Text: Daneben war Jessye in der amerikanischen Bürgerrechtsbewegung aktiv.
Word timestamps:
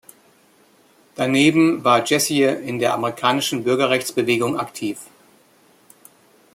Daneben 1.13 1.83
war 1.83 2.03
Jessye 2.03 2.49
in 2.63 2.79
der 2.79 2.95
amerikanischen 2.95 3.63
Bürgerrechtsbewegung 3.63 4.57
aktiv. 4.59 4.97